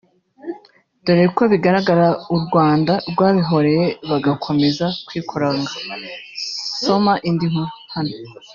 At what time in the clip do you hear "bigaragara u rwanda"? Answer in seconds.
1.51-2.93